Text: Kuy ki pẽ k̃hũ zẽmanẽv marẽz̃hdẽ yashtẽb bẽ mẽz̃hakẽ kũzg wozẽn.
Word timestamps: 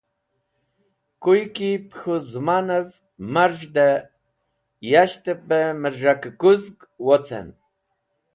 Kuy 1.21 1.41
ki 1.55 1.69
pẽ 1.87 1.95
k̃hũ 1.99 2.19
zẽmanẽv 2.29 2.89
marẽz̃hdẽ 3.33 4.05
yashtẽb 4.91 5.39
bẽ 5.49 5.65
mẽz̃hakẽ 5.81 6.35
kũzg 6.41 6.77
wozẽn. 7.05 7.47